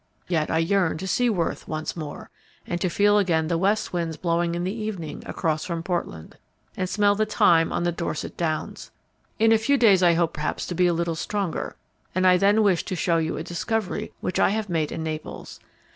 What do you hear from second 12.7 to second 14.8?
to show you a discovery which I have